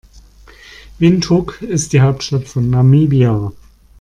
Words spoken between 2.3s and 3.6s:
von Namibia.